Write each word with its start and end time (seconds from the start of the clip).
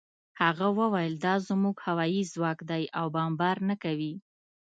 هغه 0.41 0.67
وویل 0.79 1.13
دا 1.25 1.35
زموږ 1.47 1.75
هوايي 1.85 2.23
ځواک 2.33 2.59
دی 2.71 2.83
او 2.99 3.05
بمبار 3.15 3.57
نه 3.69 3.75
کوي 3.83 4.13